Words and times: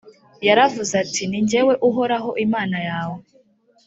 yaravuze 0.47 0.93
ati«ni 1.03 1.39
jyewe 1.49 1.73
uhoraho 1.89 2.29
imana 2.45 2.77
yawe 2.87 3.19